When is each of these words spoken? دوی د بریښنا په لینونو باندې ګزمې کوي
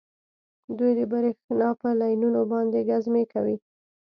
دوی 0.77 0.91
د 0.99 1.01
بریښنا 1.11 1.69
په 1.81 1.89
لینونو 2.01 2.41
باندې 2.51 2.87
ګزمې 2.89 3.23
کوي 3.33 3.57